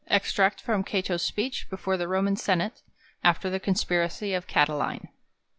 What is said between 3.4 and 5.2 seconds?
the Conspiracy of Cati line.